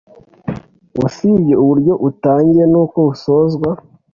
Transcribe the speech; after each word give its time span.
Usibye 1.05 1.53
uburyo 1.63 1.93
utangiye 2.09 2.65
n’uko 2.71 2.97
usozwa, 3.11 3.69